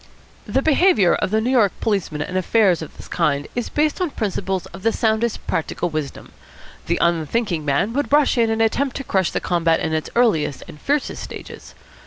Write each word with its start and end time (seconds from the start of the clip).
The 0.47 0.63
behaviour 0.63 1.13
of 1.13 1.29
the 1.29 1.39
New 1.39 1.51
York 1.51 1.73
policeman 1.79 2.23
in 2.23 2.35
affairs 2.35 2.81
of 2.81 2.97
this 2.97 3.07
kind 3.07 3.47
is 3.55 3.69
based 3.69 4.01
on 4.01 4.09
principles 4.09 4.65
of 4.73 4.81
the 4.81 4.91
soundest 4.91 5.45
practical 5.45 5.91
wisdom. 5.91 6.31
The 6.87 6.97
unthinking 6.99 7.63
man 7.65 7.93
would 7.93 8.11
rush 8.11 8.35
in 8.35 8.49
and 8.49 8.63
attempt 8.63 8.95
to 8.95 9.03
crush 9.03 9.29
the 9.29 9.39
combat 9.39 9.79
in 9.79 9.93
its 9.93 10.09
earliest 10.15 10.63
and 10.67 10.81
fiercest 10.81 11.21
stages. 11.21 11.75